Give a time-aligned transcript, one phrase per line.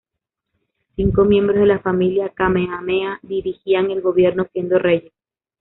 [0.95, 5.13] Cinco miembros de la familia Kamehameha dirigirían el gobierno siendo reyes.